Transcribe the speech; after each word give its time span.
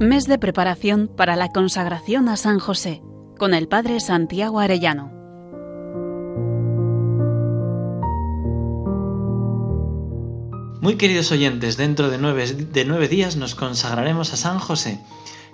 Mes 0.00 0.26
de 0.26 0.38
preparación 0.38 1.10
para 1.14 1.36
la 1.36 1.50
consagración 1.50 2.30
a 2.30 2.38
San 2.38 2.58
José 2.58 3.02
con 3.38 3.52
el 3.52 3.68
Padre 3.68 4.00
Santiago 4.00 4.58
Arellano. 4.58 5.12
Muy 10.80 10.96
queridos 10.96 11.30
oyentes, 11.32 11.76
dentro 11.76 12.08
de 12.08 12.16
nueve, 12.16 13.08
días 13.08 13.36
nos 13.36 13.54
consagraremos 13.54 14.32
a 14.32 14.38
San 14.38 14.58
José. 14.58 14.98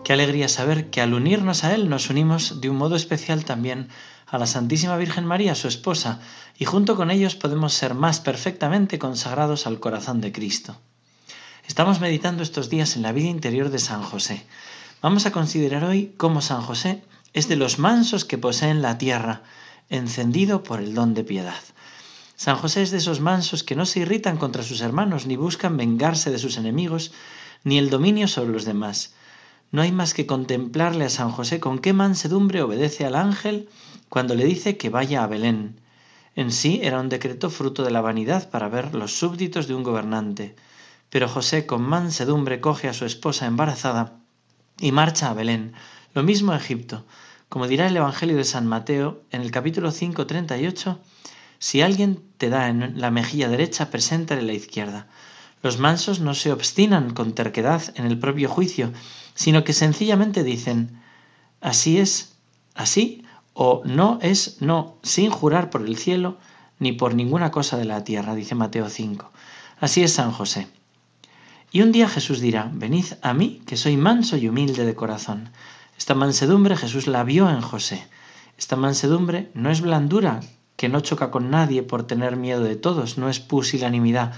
Qué 0.05 0.12
alegría 0.12 0.47
saber 0.47 0.91
que 0.91 1.01
al 1.01 1.15
unirnos 1.15 1.65
a 1.65 1.75
Él 1.75 1.89
nos 1.89 2.09
unimos 2.09 2.61
de 2.61 2.71
un 2.71 2.77
modo 2.77 2.95
especial 2.95 3.45
también 3.45 3.89
a 4.29 4.39
la 4.39 4.47
Santísima 4.47 4.97
Virgen 4.97 5.27
María, 5.27 5.57
su 5.57 5.67
esposa, 5.67 6.21
y 6.57 6.67
junto 6.67 6.95
con 6.95 7.11
ellos 7.11 7.35
podemos 7.35 7.75
ser 7.75 7.95
más 7.95 8.21
perfectamente 8.21 9.01
consagrados 9.01 9.67
al 9.67 9.81
corazón 9.81 10.21
de 10.21 10.31
Cristo. 10.31 10.77
Estamos 11.69 12.01
meditando 12.01 12.45
estos 12.45 12.70
días 12.70 12.95
en 12.95 13.02
la 13.02 13.11
vida 13.11 13.27
interior 13.27 13.70
de 13.70 13.80
San 13.80 14.01
José. 14.01 14.47
Vamos 15.02 15.27
a 15.27 15.33
considerar 15.33 15.83
hoy 15.83 16.15
cómo 16.16 16.41
San 16.41 16.62
José 16.62 17.02
es 17.33 17.48
de 17.48 17.56
los 17.56 17.80
mansos 17.80 18.25
que 18.25 18.39
poseen 18.39 18.83
la 18.83 18.98
tierra, 18.98 19.42
encendido 19.91 20.62
por 20.62 20.80
el 20.80 20.95
don 20.95 21.12
de 21.12 21.25
piedad. 21.25 21.61
San 22.37 22.56
José 22.56 22.83
es 22.83 22.92
de 22.92 22.98
esos 22.98 23.20
mansos 23.20 23.65
que 23.65 23.75
no 23.75 23.84
se 23.84 24.01
irritan 24.01 24.37
contra 24.37 24.62
sus 24.62 24.80
hermanos, 24.80 25.27
ni 25.27 25.34
buscan 25.34 25.77
vengarse 25.77 26.30
de 26.30 26.39
sus 26.39 26.56
enemigos, 26.56 27.12
ni 27.65 27.78
el 27.78 27.91
dominio 27.91 28.28
sobre 28.28 28.53
los 28.53 28.64
demás. 28.64 29.14
No 29.73 29.83
hay 29.83 29.91
más 29.91 30.14
que 30.14 30.25
contemplarle 30.25 31.05
a 31.05 31.11
San 31.11 31.33
José 31.33 31.59
con 31.59 31.80
qué 31.80 31.92
mansedumbre 31.92 32.62
obedece 32.62 33.05
al 33.05 33.17
ángel 33.17 33.69
cuando 34.09 34.37
le 34.37 34.45
dice 34.45 34.77
que 34.77 34.89
vaya 34.89 35.25
a 35.25 35.27
Belén. 35.27 35.80
En 36.37 36.53
sí 36.53 36.78
era 36.84 37.01
un 37.01 37.09
decreto 37.09 37.51
fruto 37.51 37.83
de 37.83 37.91
la 37.91 38.01
vanidad 38.01 38.51
para 38.51 38.69
ver 38.69 38.95
los 38.95 39.19
súbditos 39.19 39.67
de 39.67 39.75
un 39.75 39.83
gobernante. 39.83 40.55
Pero 41.10 41.28
José 41.28 41.66
con 41.66 41.83
mansedumbre 41.83 42.60
coge 42.60 42.88
a 42.88 42.95
su 42.95 43.05
esposa 43.05 43.47
embarazada 43.47 44.20
y 44.78 44.92
marcha 44.92 45.31
a 45.31 45.34
Belén, 45.34 45.72
lo 46.14 46.22
mismo 46.22 46.53
a 46.53 46.56
Egipto. 46.56 47.05
Como 47.48 47.69
dirá 47.69 47.86
el 47.86 47.97
Evangelio 47.97 48.36
de 48.36 48.44
San 48.44 48.67
Mateo 48.67 49.22
en 49.31 49.41
el 49.41 49.50
capítulo 49.50 49.91
5, 49.92 50.27
38, 50.27 50.98
si 51.58 51.81
alguien 51.81 52.22
te 52.39 52.50
da 52.50 52.69
en 52.69 53.00
la 53.00 53.11
mejilla 53.11 53.48
derecha, 53.48 53.91
preséntale 53.91 54.42
la 54.42 54.53
izquierda. 54.53 55.06
Los 55.62 55.78
mansos 55.78 56.20
no 56.20 56.34
se 56.34 56.53
obstinan 56.53 57.14
con 57.14 57.34
terquedad 57.34 57.83
en 57.94 58.06
el 58.06 58.19
propio 58.19 58.48
juicio, 58.48 58.92
sino 59.34 59.64
que 59.64 59.72
sencillamente 59.72 60.42
dicen, 60.42 61.00
así 61.61 61.98
es, 61.98 62.36
así, 62.75 63.25
o 63.55 63.83
no 63.84 64.19
es 64.22 64.61
no, 64.61 64.98
sin 65.03 65.31
jurar 65.31 65.70
por 65.70 65.83
el 65.83 65.97
cielo 65.97 66.36
ni 66.78 66.92
por 66.92 67.14
ninguna 67.14 67.50
cosa 67.50 67.78
de 67.78 67.86
la 67.86 68.05
tierra, 68.05 68.34
dice 68.34 68.55
Mateo 68.55 68.88
5. 68.91 69.31
Así 69.81 70.03
es 70.03 70.12
San 70.12 70.31
José. 70.31 70.69
Y 71.72 71.83
un 71.83 71.92
día 71.92 72.09
Jesús 72.09 72.41
dirá, 72.41 72.70
venid 72.72 73.06
a 73.22 73.34
mí, 73.34 73.62
que 73.67 73.77
soy 73.77 73.97
manso 73.97 74.36
y 74.36 74.48
humilde 74.48 74.84
de 74.84 74.95
corazón. 74.95 75.50
Esta 75.98 76.14
mansedumbre 76.14 76.77
Jesús 76.77 77.06
la 77.06 77.25
vio 77.25 77.50
en 77.50 77.61
José. 77.61 78.06
Esta 78.56 78.77
mansedumbre 78.77 79.50
no 79.55 79.70
es 79.70 79.81
blandura, 79.81 80.41
que 80.77 80.89
no 80.89 81.00
choca 81.00 81.31
con 81.31 81.50
nadie 81.50 81.83
por 81.83 82.06
tener 82.06 82.37
miedo 82.37 82.62
de 82.62 82.77
todos, 82.77 83.19
no 83.19 83.28
es 83.28 83.41
pusilanimidad. 83.41 84.33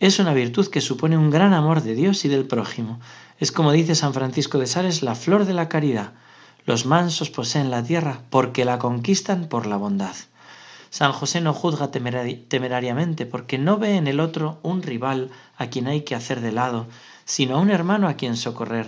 Es 0.00 0.18
una 0.18 0.34
virtud 0.34 0.68
que 0.68 0.80
supone 0.80 1.18
un 1.18 1.30
gran 1.30 1.52
amor 1.52 1.82
de 1.82 1.94
Dios 1.94 2.24
y 2.24 2.28
del 2.28 2.46
prójimo. 2.46 3.00
Es 3.38 3.52
como 3.52 3.72
dice 3.72 3.94
San 3.94 4.14
Francisco 4.14 4.58
de 4.58 4.66
Sales, 4.66 5.02
la 5.02 5.14
flor 5.14 5.44
de 5.44 5.54
la 5.54 5.68
caridad. 5.68 6.12
Los 6.66 6.86
mansos 6.86 7.30
poseen 7.30 7.70
la 7.70 7.82
tierra 7.82 8.22
porque 8.30 8.64
la 8.64 8.78
conquistan 8.78 9.48
por 9.48 9.66
la 9.66 9.76
bondad. 9.76 10.14
San 10.94 11.10
José 11.10 11.40
no 11.40 11.52
juzga 11.52 11.90
temerariamente 11.90 13.26
porque 13.26 13.58
no 13.58 13.78
ve 13.78 13.96
en 13.96 14.06
el 14.06 14.20
otro 14.20 14.60
un 14.62 14.80
rival 14.80 15.32
a 15.56 15.66
quien 15.66 15.88
hay 15.88 16.02
que 16.02 16.14
hacer 16.14 16.40
de 16.40 16.52
lado, 16.52 16.86
sino 17.24 17.56
a 17.56 17.60
un 17.60 17.70
hermano 17.70 18.06
a 18.06 18.14
quien 18.14 18.36
socorrer, 18.36 18.86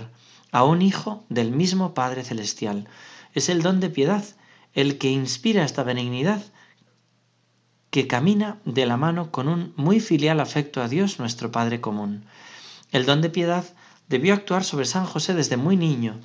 a 0.52 0.62
un 0.62 0.82
hijo 0.82 1.24
del 1.30 1.50
mismo 1.50 1.94
Padre 1.94 2.22
Celestial. 2.22 2.86
Es 3.34 3.48
el 3.48 3.60
don 3.60 3.80
de 3.80 3.90
piedad 3.90 4.24
el 4.72 4.98
que 4.98 5.10
inspira 5.10 5.64
esta 5.64 5.82
benignidad 5.82 6.40
que 7.90 8.06
camina 8.06 8.60
de 8.64 8.86
la 8.86 8.96
mano 8.96 9.32
con 9.32 9.48
un 9.48 9.72
muy 9.74 9.98
filial 9.98 10.38
afecto 10.38 10.82
a 10.82 10.88
Dios 10.88 11.18
nuestro 11.18 11.50
Padre 11.50 11.80
común. 11.80 12.24
El 12.92 13.04
don 13.04 13.20
de 13.20 13.30
piedad 13.30 13.64
debió 14.08 14.32
actuar 14.32 14.62
sobre 14.62 14.84
San 14.84 15.06
José 15.06 15.34
desde 15.34 15.56
muy 15.56 15.76
niño. 15.76 16.20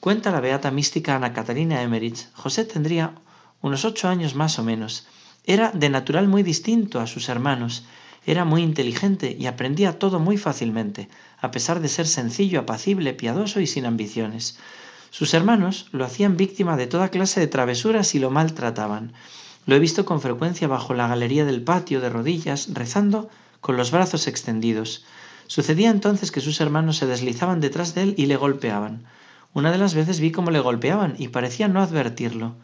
Cuenta 0.00 0.32
la 0.32 0.40
beata 0.40 0.72
mística 0.72 1.14
Ana 1.14 1.32
Catalina 1.32 1.82
Emmerich, 1.82 2.26
José 2.34 2.64
tendría 2.64 3.14
unos 3.60 3.84
ocho 3.84 4.08
años 4.08 4.34
más 4.34 4.58
o 4.58 4.64
menos. 4.64 5.06
Era 5.44 5.70
de 5.72 5.88
natural 5.88 6.28
muy 6.28 6.42
distinto 6.42 7.00
a 7.00 7.06
sus 7.06 7.28
hermanos, 7.28 7.84
era 8.26 8.44
muy 8.44 8.62
inteligente 8.62 9.36
y 9.38 9.46
aprendía 9.46 9.98
todo 9.98 10.20
muy 10.20 10.36
fácilmente, 10.36 11.08
a 11.40 11.50
pesar 11.50 11.80
de 11.80 11.88
ser 11.88 12.06
sencillo, 12.06 12.60
apacible, 12.60 13.14
piadoso 13.14 13.60
y 13.60 13.66
sin 13.66 13.86
ambiciones. 13.86 14.58
Sus 15.10 15.34
hermanos 15.34 15.88
lo 15.92 16.04
hacían 16.04 16.36
víctima 16.36 16.76
de 16.76 16.86
toda 16.86 17.08
clase 17.08 17.40
de 17.40 17.46
travesuras 17.46 18.14
y 18.14 18.18
lo 18.18 18.30
maltrataban. 18.30 19.12
Lo 19.66 19.74
he 19.74 19.78
visto 19.78 20.04
con 20.04 20.20
frecuencia 20.20 20.68
bajo 20.68 20.94
la 20.94 21.08
galería 21.08 21.44
del 21.44 21.62
patio, 21.62 22.00
de 22.00 22.10
rodillas, 22.10 22.68
rezando 22.72 23.30
con 23.60 23.76
los 23.76 23.90
brazos 23.90 24.26
extendidos. 24.26 25.04
Sucedía 25.46 25.90
entonces 25.90 26.30
que 26.30 26.40
sus 26.40 26.60
hermanos 26.60 26.98
se 26.98 27.06
deslizaban 27.06 27.60
detrás 27.60 27.94
de 27.94 28.02
él 28.02 28.14
y 28.16 28.26
le 28.26 28.36
golpeaban. 28.36 29.04
Una 29.52 29.72
de 29.72 29.78
las 29.78 29.94
veces 29.94 30.20
vi 30.20 30.30
cómo 30.30 30.50
le 30.50 30.60
golpeaban 30.60 31.16
y 31.18 31.28
parecía 31.28 31.66
no 31.66 31.82
advertirlo. 31.82 32.54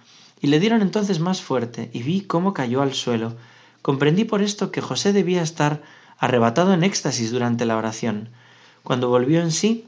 Y 0.40 0.48
le 0.48 0.60
dieron 0.60 0.82
entonces 0.82 1.20
más 1.20 1.40
fuerte 1.40 1.90
y 1.92 2.02
vi 2.02 2.22
cómo 2.22 2.52
cayó 2.52 2.82
al 2.82 2.94
suelo. 2.94 3.36
Comprendí 3.82 4.24
por 4.24 4.42
esto 4.42 4.70
que 4.70 4.80
José 4.80 5.12
debía 5.12 5.42
estar 5.42 5.82
arrebatado 6.18 6.72
en 6.72 6.84
éxtasis 6.84 7.30
durante 7.30 7.66
la 7.66 7.76
oración. 7.76 8.28
Cuando 8.82 9.08
volvió 9.08 9.40
en 9.40 9.52
sí, 9.52 9.86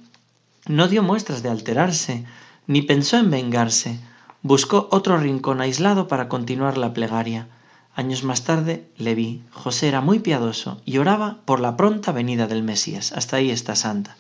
no 0.67 0.89
dio 0.89 1.03
muestras 1.03 1.43
de 1.43 1.51
alterarse, 1.51 2.25
ni 2.67 2.83
pensó 2.83 3.17
en 3.17 3.31
vengarse, 3.31 3.99
Buscó 4.43 4.87
otro 4.93 5.19
rincón 5.19 5.61
aislado 5.61 6.07
para 6.07 6.29
continuar 6.29 6.79
la 6.79 6.95
plegaria. 6.95 7.49
Años 7.97 8.23
más 8.23 8.45
tarde 8.45 8.87
le 8.97 9.17
vi. 9.17 9.43
José 9.51 9.89
era 9.89 10.01
muy 10.01 10.21
piadoso 10.21 10.81
y 10.85 10.99
oraba 10.99 11.39
por 11.45 11.59
la 11.59 11.77
pronta 11.77 12.13
venida 12.13 12.47
del 12.47 12.63
Mesías. 12.63 13.13
Hasta 13.13 13.37
ahí 13.37 13.51
está 13.51 13.75
Santa. 13.75 14.17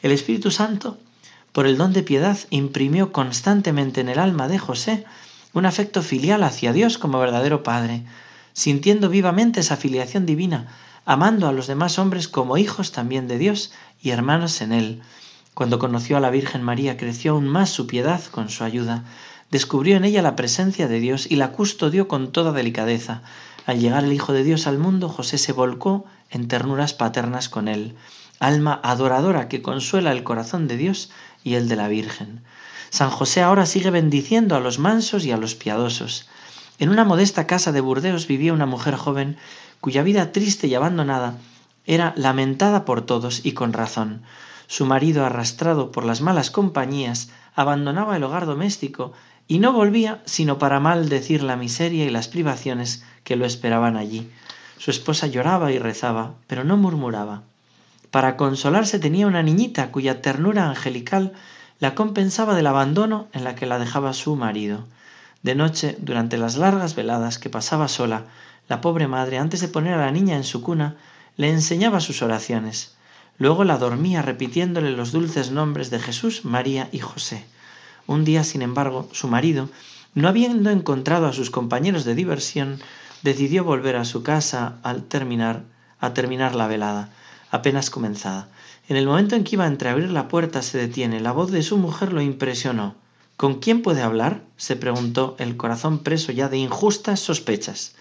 El 0.00 0.12
Espíritu 0.12 0.52
Santo, 0.52 0.96
por 1.50 1.66
el 1.66 1.76
don 1.76 1.92
de 1.92 2.04
piedad, 2.04 2.38
imprimió 2.50 3.12
constantemente 3.12 4.00
en 4.00 4.08
el 4.08 4.20
alma 4.20 4.46
de 4.46 4.60
José 4.60 5.04
un 5.58 5.66
afecto 5.66 6.02
filial 6.02 6.42
hacia 6.42 6.72
Dios 6.72 6.98
como 6.98 7.18
verdadero 7.18 7.62
Padre, 7.62 8.04
sintiendo 8.52 9.08
vivamente 9.08 9.60
esa 9.60 9.76
filiación 9.76 10.26
divina, 10.26 10.68
amando 11.04 11.48
a 11.48 11.52
los 11.52 11.66
demás 11.66 11.98
hombres 11.98 12.28
como 12.28 12.56
hijos 12.56 12.92
también 12.92 13.28
de 13.28 13.38
Dios 13.38 13.72
y 14.02 14.10
hermanos 14.10 14.60
en 14.60 14.72
Él. 14.72 15.02
Cuando 15.54 15.78
conoció 15.78 16.16
a 16.16 16.20
la 16.20 16.30
Virgen 16.30 16.62
María 16.62 16.96
creció 16.96 17.32
aún 17.32 17.48
más 17.48 17.70
su 17.70 17.86
piedad 17.86 18.22
con 18.30 18.48
su 18.48 18.64
ayuda 18.64 19.04
descubrió 19.50 19.96
en 19.96 20.04
ella 20.04 20.22
la 20.22 20.36
presencia 20.36 20.88
de 20.88 21.00
Dios 21.00 21.26
y 21.30 21.36
la 21.36 21.52
custodió 21.52 22.08
con 22.08 22.32
toda 22.32 22.52
delicadeza. 22.52 23.22
Al 23.66 23.80
llegar 23.80 24.04
el 24.04 24.12
Hijo 24.12 24.32
de 24.32 24.44
Dios 24.44 24.66
al 24.66 24.78
mundo, 24.78 25.08
José 25.08 25.38
se 25.38 25.52
volcó 25.52 26.04
en 26.30 26.48
ternuras 26.48 26.94
paternas 26.94 27.48
con 27.48 27.68
él, 27.68 27.94
alma 28.38 28.80
adoradora 28.82 29.48
que 29.48 29.62
consuela 29.62 30.12
el 30.12 30.22
corazón 30.22 30.68
de 30.68 30.76
Dios 30.76 31.10
y 31.44 31.54
el 31.54 31.68
de 31.68 31.76
la 31.76 31.88
Virgen. 31.88 32.42
San 32.90 33.10
José 33.10 33.42
ahora 33.42 33.66
sigue 33.66 33.90
bendiciendo 33.90 34.56
a 34.56 34.60
los 34.60 34.78
mansos 34.78 35.24
y 35.24 35.32
a 35.32 35.36
los 35.36 35.54
piadosos. 35.54 36.28
En 36.78 36.88
una 36.88 37.04
modesta 37.04 37.46
casa 37.46 37.72
de 37.72 37.80
Burdeos 37.80 38.26
vivía 38.26 38.52
una 38.52 38.66
mujer 38.66 38.96
joven 38.96 39.36
cuya 39.80 40.02
vida 40.02 40.32
triste 40.32 40.66
y 40.66 40.74
abandonada 40.74 41.34
era 41.86 42.12
lamentada 42.16 42.84
por 42.84 43.02
todos 43.02 43.44
y 43.44 43.52
con 43.52 43.72
razón. 43.72 44.22
Su 44.66 44.84
marido, 44.84 45.24
arrastrado 45.24 45.90
por 45.90 46.04
las 46.04 46.20
malas 46.20 46.50
compañías, 46.50 47.30
abandonaba 47.54 48.16
el 48.16 48.24
hogar 48.24 48.46
doméstico 48.46 49.12
y 49.48 49.58
no 49.58 49.72
volvía 49.72 50.20
sino 50.26 50.58
para 50.58 50.80
maldecir 50.80 51.42
la 51.42 51.56
miseria 51.56 52.04
y 52.04 52.10
las 52.10 52.28
privaciones 52.28 53.02
que 53.24 53.36
lo 53.36 53.46
esperaban 53.46 53.96
allí. 53.96 54.30
Su 54.76 54.90
esposa 54.90 55.26
lloraba 55.26 55.72
y 55.72 55.78
rezaba, 55.78 56.34
pero 56.46 56.64
no 56.64 56.76
murmuraba. 56.76 57.42
Para 58.10 58.36
consolarse 58.36 58.98
tenía 58.98 59.26
una 59.26 59.42
niñita 59.42 59.90
cuya 59.90 60.20
ternura 60.22 60.68
angelical 60.68 61.32
la 61.80 61.94
compensaba 61.94 62.54
del 62.54 62.66
abandono 62.66 63.28
en 63.32 63.44
la 63.44 63.54
que 63.54 63.66
la 63.66 63.78
dejaba 63.78 64.12
su 64.12 64.36
marido. 64.36 64.84
De 65.42 65.54
noche, 65.54 65.96
durante 66.00 66.36
las 66.36 66.56
largas 66.56 66.94
veladas 66.96 67.38
que 67.38 67.50
pasaba 67.50 67.88
sola, 67.88 68.24
la 68.68 68.80
pobre 68.80 69.06
madre, 69.06 69.38
antes 69.38 69.60
de 69.60 69.68
poner 69.68 69.94
a 69.94 70.04
la 70.04 70.10
niña 70.10 70.36
en 70.36 70.44
su 70.44 70.62
cuna, 70.62 70.96
le 71.36 71.50
enseñaba 71.50 72.00
sus 72.00 72.22
oraciones. 72.22 72.96
Luego 73.38 73.62
la 73.62 73.78
dormía 73.78 74.22
repitiéndole 74.22 74.90
los 74.90 75.12
dulces 75.12 75.52
nombres 75.52 75.90
de 75.90 76.00
Jesús, 76.00 76.44
María 76.44 76.88
y 76.90 76.98
José. 76.98 77.46
Un 78.08 78.24
día, 78.24 78.42
sin 78.42 78.62
embargo, 78.62 79.08
su 79.12 79.28
marido, 79.28 79.68
no 80.14 80.26
habiendo 80.26 80.70
encontrado 80.70 81.26
a 81.26 81.32
sus 81.32 81.50
compañeros 81.50 82.04
de 82.04 82.16
diversión, 82.16 82.80
decidió 83.22 83.62
volver 83.62 83.94
a 83.94 84.04
su 84.04 84.24
casa 84.24 84.78
al 84.82 85.04
terminar, 85.04 85.62
a 86.00 86.12
terminar 86.14 86.56
la 86.56 86.66
velada, 86.66 87.10
apenas 87.52 87.90
comenzada. 87.90 88.48
En 88.88 88.96
el 88.96 89.06
momento 89.06 89.36
en 89.36 89.44
que 89.44 89.56
iba 89.56 89.64
a 89.64 89.68
entreabrir 89.68 90.10
la 90.10 90.28
puerta 90.28 90.62
se 90.62 90.78
detiene. 90.78 91.20
La 91.20 91.32
voz 91.32 91.50
de 91.50 91.62
su 91.62 91.76
mujer 91.76 92.12
lo 92.12 92.20
impresionó. 92.20 92.94
¿Con 93.36 93.60
quién 93.60 93.82
puede 93.82 94.02
hablar? 94.02 94.42
se 94.56 94.74
preguntó, 94.74 95.36
el 95.38 95.56
corazón 95.56 96.00
preso 96.00 96.32
ya 96.32 96.48
de 96.48 96.58
injustas 96.58 97.20
sospechas. 97.20 97.94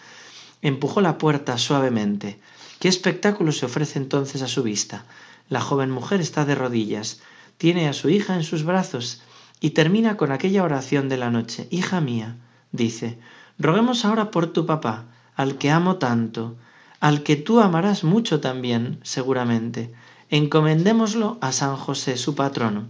Empujó 0.61 1.01
la 1.01 1.17
puerta 1.17 1.57
suavemente. 1.57 2.39
¿Qué 2.79 2.87
espectáculo 2.87 3.51
se 3.51 3.65
ofrece 3.65 3.99
entonces 3.99 4.41
a 4.41 4.47
su 4.47 4.63
vista? 4.63 5.05
La 5.49 5.61
joven 5.61 5.91
mujer 5.91 6.21
está 6.21 6.45
de 6.45 6.55
rodillas 6.55 7.21
tiene 7.57 7.87
a 7.87 7.93
su 7.93 8.09
hija 8.09 8.35
en 8.35 8.43
sus 8.43 8.63
brazos 8.63 9.21
y 9.59 9.71
termina 9.71 10.17
con 10.17 10.31
aquella 10.31 10.63
oración 10.63 11.09
de 11.09 11.17
la 11.17 11.31
noche. 11.31 11.67
Hija 11.71 12.01
mía, 12.01 12.37
dice, 12.71 13.17
roguemos 13.57 14.05
ahora 14.05 14.31
por 14.31 14.47
tu 14.47 14.65
papá, 14.65 15.05
al 15.35 15.57
que 15.57 15.71
amo 15.71 15.97
tanto, 15.97 16.55
al 16.99 17.23
que 17.23 17.35
tú 17.35 17.59
amarás 17.59 18.03
mucho 18.03 18.39
también, 18.39 18.99
seguramente. 19.03 19.93
Encomendémoslo 20.29 21.37
a 21.41 21.51
San 21.51 21.75
José, 21.77 22.17
su 22.17 22.35
patrono. 22.35 22.85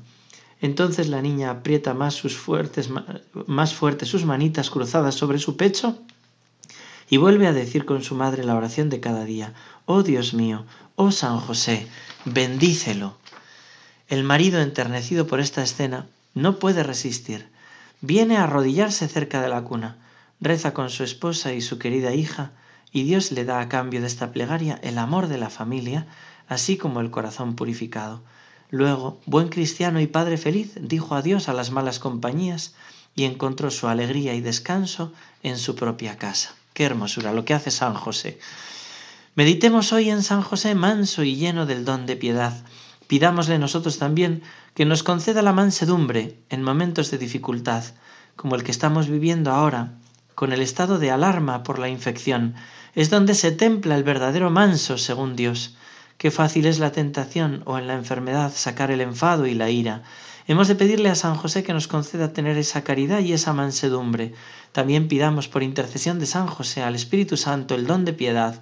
Entonces 0.60 1.08
la 1.08 1.22
niña 1.22 1.52
aprieta 1.52 1.94
más, 1.94 2.16
sus 2.16 2.36
fuertes, 2.36 2.90
más 3.46 3.74
fuerte 3.76 4.06
sus 4.06 4.26
manitas 4.26 4.72
cruzadas 4.72 5.16
sobre 5.16 5.38
su 5.38 5.56
pecho 5.56 6.00
y 7.10 7.18
vuelve 7.18 7.48
a 7.48 7.54
decir 7.54 7.86
con 7.86 8.04
su 8.04 8.16
madre 8.16 8.44
la 8.44 8.56
oración 8.56 8.90
de 8.90 9.00
cada 9.00 9.24
día. 9.24 9.54
Oh 9.86 10.04
Dios 10.04 10.34
mío, 10.34 10.66
oh 10.96 11.12
San 11.12 11.40
José, 11.40 11.88
bendícelo. 12.26 13.16
El 14.10 14.24
marido, 14.24 14.60
enternecido 14.60 15.28
por 15.28 15.40
esta 15.40 15.62
escena, 15.62 16.08
no 16.34 16.60
puede 16.60 16.84
resistir. 16.84 17.48
Viene 18.02 18.38
a 18.38 18.44
arrodillarse 18.44 19.08
cerca 19.08 19.42
de 19.42 19.50
la 19.50 19.62
cuna, 19.64 19.98
reza 20.40 20.74
con 20.74 20.90
su 20.90 21.04
esposa 21.04 21.54
y 21.54 21.62
su 21.62 21.78
querida 21.78 22.14
hija, 22.14 22.52
y 22.92 23.04
Dios 23.04 23.32
le 23.32 23.46
da 23.46 23.60
a 23.60 23.70
cambio 23.70 24.02
de 24.02 24.08
esta 24.08 24.32
plegaria 24.32 24.80
el 24.82 24.98
amor 24.98 25.28
de 25.28 25.38
la 25.38 25.50
familia, 25.50 26.08
así 26.48 26.78
como 26.78 27.02
el 27.02 27.12
corazón 27.12 27.56
purificado. 27.56 28.22
Luego, 28.70 29.20
buen 29.26 29.50
cristiano 29.50 30.02
y 30.02 30.08
padre 30.08 30.38
feliz, 30.38 30.74
dijo 30.82 31.16
adiós 31.16 31.50
a 31.50 31.54
las 31.54 31.72
malas 31.72 32.00
compañías 32.00 32.76
y 33.16 33.24
encontró 33.24 33.72
su 33.72 33.88
alegría 33.88 34.34
y 34.34 34.42
descanso 34.42 35.14
en 35.44 35.58
su 35.58 35.76
propia 35.76 36.18
casa. 36.18 36.54
Qué 36.74 36.84
hermosura 36.84 37.34
lo 37.34 37.46
que 37.46 37.54
hace 37.54 37.72
San 37.72 37.94
José. 37.94 38.40
Meditemos 39.36 39.94
hoy 39.94 40.10
en 40.10 40.24
San 40.24 40.42
José 40.42 40.76
manso 40.76 41.24
y 41.24 41.36
lleno 41.36 41.66
del 41.66 41.86
don 41.86 42.06
de 42.06 42.16
piedad. 42.16 42.64
Pidámosle 43.08 43.58
nosotros 43.58 43.98
también 43.98 44.44
que 44.74 44.86
nos 44.86 45.02
conceda 45.02 45.42
la 45.42 45.54
mansedumbre 45.54 46.38
en 46.50 46.62
momentos 46.62 47.10
de 47.10 47.18
dificultad, 47.18 47.84
como 48.36 48.56
el 48.56 48.64
que 48.64 48.72
estamos 48.72 49.08
viviendo 49.08 49.52
ahora, 49.52 49.94
con 50.36 50.54
el 50.54 50.62
estado 50.62 51.00
de 51.00 51.10
alarma 51.10 51.64
por 51.64 51.80
la 51.80 51.90
infección. 51.90 52.56
Es 52.94 53.10
donde 53.10 53.34
se 53.34 53.52
templa 53.52 53.96
el 53.96 54.04
verdadero 54.04 54.50
manso 54.50 54.98
según 54.98 55.36
Dios. 55.36 55.76
Qué 56.18 56.32
fácil 56.32 56.66
es 56.66 56.80
la 56.80 56.92
tentación 56.92 57.62
o 57.66 57.78
en 57.78 57.86
la 57.86 57.94
enfermedad 57.94 58.52
sacar 58.56 58.90
el 58.90 59.02
enfado 59.02 59.46
y 59.46 59.54
la 59.54 59.70
ira. 59.70 60.02
Hemos 60.48 60.68
de 60.68 60.74
pedirle 60.74 61.10
a 61.10 61.16
San 61.16 61.36
José 61.36 61.64
que 61.64 61.74
nos 61.74 61.88
conceda 61.88 62.34
tener 62.34 62.58
esa 62.58 62.84
caridad 62.84 63.20
y 63.20 63.34
esa 63.34 63.54
mansedumbre. 63.54 64.34
También 64.72 65.10
pidamos 65.10 65.48
por 65.48 65.62
intercesión 65.62 66.18
de 66.18 66.26
San 66.26 66.48
José 66.48 66.82
al 66.82 66.96
Espíritu 66.96 67.38
Santo 67.38 67.76
el 67.76 67.86
don 67.86 68.04
de 68.04 68.14
piedad, 68.14 68.60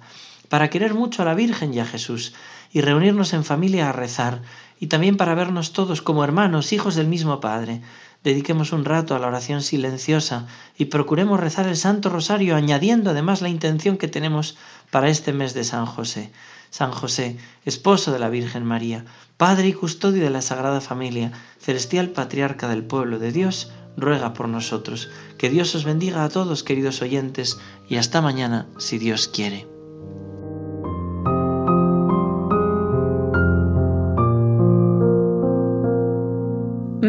para 0.50 0.68
querer 0.68 0.92
mucho 0.92 1.22
a 1.22 1.24
la 1.24 1.34
Virgen 1.34 1.72
y 1.72 1.80
a 1.80 1.86
Jesús, 1.86 2.34
y 2.72 2.82
reunirnos 2.82 3.32
en 3.32 3.42
familia 3.42 3.88
a 3.88 3.92
rezar, 3.92 4.42
y 4.78 4.88
también 4.88 5.16
para 5.16 5.34
vernos 5.34 5.72
todos 5.72 6.02
como 6.02 6.24
hermanos, 6.24 6.74
hijos 6.74 6.94
del 6.94 7.06
mismo 7.06 7.40
Padre. 7.40 7.80
Dediquemos 8.24 8.72
un 8.72 8.84
rato 8.84 9.14
a 9.14 9.18
la 9.18 9.28
oración 9.28 9.62
silenciosa 9.62 10.46
y 10.76 10.86
procuremos 10.86 11.40
rezar 11.40 11.66
el 11.66 11.76
Santo 11.76 12.08
Rosario, 12.08 12.56
añadiendo 12.56 13.10
además 13.10 13.42
la 13.42 13.48
intención 13.48 13.96
que 13.96 14.08
tenemos 14.08 14.56
para 14.90 15.08
este 15.08 15.32
mes 15.32 15.54
de 15.54 15.64
San 15.64 15.86
José. 15.86 16.32
San 16.70 16.90
José, 16.90 17.36
esposo 17.64 18.12
de 18.12 18.18
la 18.18 18.28
Virgen 18.28 18.64
María, 18.64 19.04
Padre 19.36 19.68
y 19.68 19.72
custodio 19.72 20.24
de 20.24 20.30
la 20.30 20.42
Sagrada 20.42 20.80
Familia, 20.80 21.32
celestial 21.60 22.10
patriarca 22.10 22.68
del 22.68 22.84
pueblo 22.84 23.18
de 23.18 23.32
Dios, 23.32 23.70
ruega 23.96 24.32
por 24.32 24.48
nosotros. 24.48 25.08
Que 25.38 25.50
Dios 25.50 25.74
os 25.74 25.84
bendiga 25.84 26.24
a 26.24 26.28
todos, 26.28 26.62
queridos 26.62 27.02
oyentes, 27.02 27.58
y 27.88 27.96
hasta 27.96 28.20
mañana, 28.20 28.66
si 28.78 28.98
Dios 28.98 29.28
quiere. 29.28 29.75